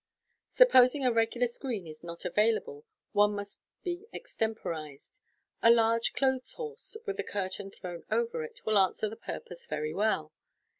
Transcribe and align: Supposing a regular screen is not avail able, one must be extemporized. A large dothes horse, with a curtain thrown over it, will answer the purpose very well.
Supposing 0.49 1.05
a 1.05 1.11
regular 1.13 1.45
screen 1.45 1.85
is 1.85 2.03
not 2.03 2.25
avail 2.25 2.55
able, 2.55 2.85
one 3.11 3.35
must 3.35 3.61
be 3.83 4.07
extemporized. 4.11 5.21
A 5.61 5.69
large 5.69 6.13
dothes 6.13 6.53
horse, 6.55 6.97
with 7.05 7.19
a 7.19 7.23
curtain 7.23 7.69
thrown 7.69 8.03
over 8.09 8.41
it, 8.41 8.65
will 8.65 8.79
answer 8.79 9.07
the 9.07 9.15
purpose 9.15 9.67
very 9.67 9.93
well. 9.93 10.33